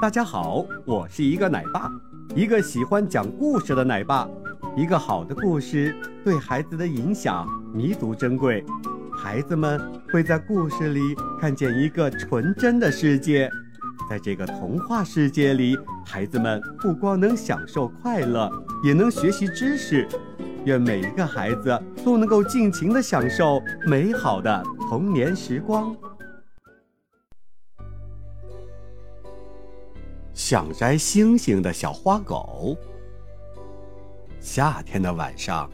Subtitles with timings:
[0.00, 1.90] 大家好，我是一个奶爸，
[2.34, 4.28] 一个喜欢讲故事的奶爸。
[4.74, 8.64] 一个好的故事对孩子的影响弥足珍贵，
[9.14, 9.80] 孩子们
[10.10, 11.00] 会在故事里
[11.38, 13.50] 看见一个纯真的世界。
[14.08, 18.50] 在这个童话世界里，孩子们不光能享受快乐，
[18.82, 20.08] 也能学习知识。
[20.64, 25.94] 愿每一个孩子都能够尽情地享受美好的童年时光。
[30.34, 32.76] 想摘星星的小花狗。
[34.40, 35.70] 夏天的晚上，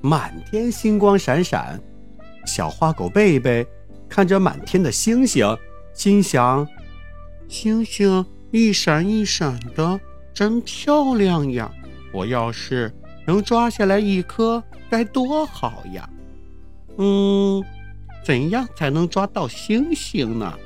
[0.00, 1.80] 满天星光闪闪，
[2.46, 3.66] 小花狗贝贝
[4.08, 5.56] 看着满天的星星，
[5.92, 6.66] 心想：
[7.48, 10.00] 星星一闪一闪的，
[10.32, 11.70] 真漂亮呀！
[12.12, 12.92] 我要是……
[13.24, 14.60] 能抓下来一颗
[14.90, 16.10] 该多好呀！
[16.98, 17.62] 嗯，
[18.24, 20.58] 怎样才能抓到星星呢？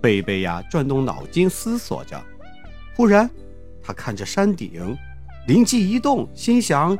[0.00, 2.22] 贝贝呀，转动脑筋思索着。
[2.96, 3.28] 忽然，
[3.82, 4.96] 他看着山顶，
[5.46, 6.96] 灵机一动，心想：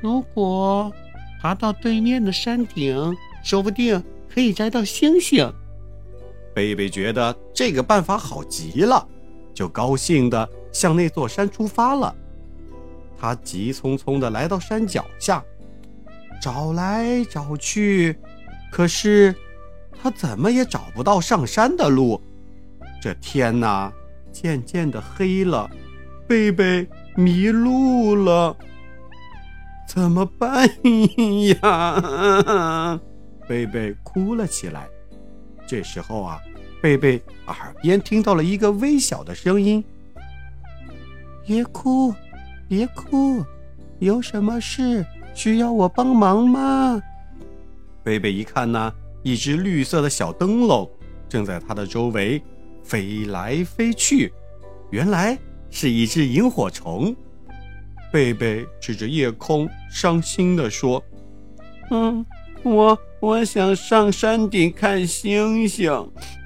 [0.00, 0.92] 如果
[1.40, 5.52] 爬到对面的山顶，说不定可以摘到星星。
[6.54, 9.06] 贝贝觉得这个办法好极了，
[9.52, 12.14] 就高兴地向那座山出发了。
[13.18, 15.42] 他急匆匆地来到山脚下，
[16.40, 18.16] 找来找去，
[18.70, 19.34] 可是
[20.00, 22.20] 他怎么也找不到上山的路。
[23.02, 23.92] 这天哪，
[24.34, 25.70] 渐渐的黑了，
[26.26, 28.54] 贝贝迷路了，
[29.88, 30.68] 怎么办
[31.62, 33.00] 呀？
[33.48, 34.88] 贝贝哭了起来。
[35.66, 36.40] 这时候啊，
[36.82, 39.82] 贝贝耳边听到了一个微小的声音
[41.46, 42.12] ：“别哭。”
[42.66, 43.44] 别哭，
[43.98, 45.04] 有什么事
[45.34, 47.00] 需要我帮忙吗？
[48.02, 50.90] 贝贝一看呢，一只绿色的小灯笼
[51.28, 52.42] 正在它的周围
[52.84, 54.32] 飞来飞去，
[54.90, 55.36] 原来
[55.70, 57.16] 是一只萤火虫。
[58.12, 61.02] 贝贝指着夜空，伤心地说
[61.90, 62.24] ：“嗯，
[62.62, 65.90] 我我想上山顶看星星，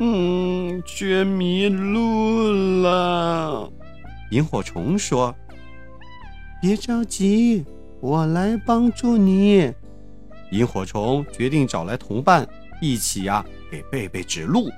[0.01, 3.71] 嗯，却迷路了。”
[4.31, 5.35] 萤火虫说。
[6.61, 7.65] 别着急，
[8.01, 9.73] 我来帮助你。
[10.51, 12.49] 萤火虫决定找来同伴，
[12.81, 14.69] 一起呀给贝贝指路。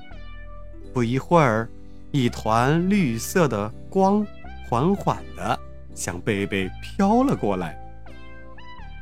[0.92, 1.68] 不一会儿，
[2.10, 4.26] 一团绿色的光
[4.68, 5.58] 缓缓地
[5.94, 7.78] 向贝贝飘了过来。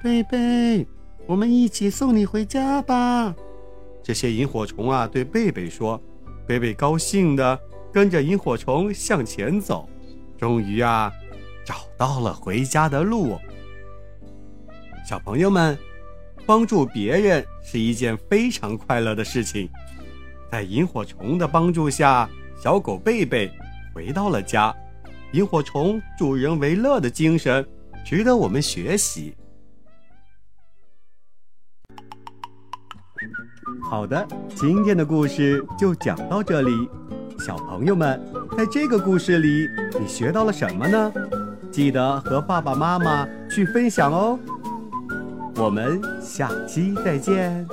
[0.02, 0.86] 贝贝，
[1.26, 3.34] 我们一起送你回家吧。
[4.02, 6.00] 这些萤火虫啊对贝贝说。
[6.46, 7.60] 贝贝高兴地
[7.92, 9.88] 跟着萤火虫向前走。
[10.38, 11.12] 终于啊。
[11.64, 13.36] 找到了回家的路。
[15.06, 15.76] 小朋友们，
[16.46, 19.68] 帮助别人是一件非常快乐的事情。
[20.50, 22.28] 在萤火虫的帮助下，
[22.60, 23.50] 小狗贝贝
[23.94, 24.74] 回到了家。
[25.32, 27.66] 萤火虫助人为乐的精神
[28.04, 29.34] 值得我们学习。
[33.90, 36.88] 好的，今天的故事就讲到这里。
[37.38, 38.20] 小朋友们，
[38.56, 39.68] 在这个故事里，
[40.00, 41.12] 你学到了什么呢？
[41.70, 44.38] 记得和爸爸妈妈去分享哦，
[45.56, 47.66] 我们下期再见。